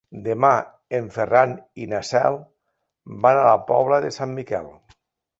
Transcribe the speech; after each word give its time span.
Demà 0.27 0.49
en 0.99 1.09
Ferran 1.17 1.51
i 1.83 1.85
na 1.91 1.99
Cel 2.09 2.37
van 3.25 3.41
a 3.41 3.43
la 3.49 3.59
Pobla 3.73 3.99
de 4.07 4.11
Sant 4.17 4.33
Miquel. 4.39 4.71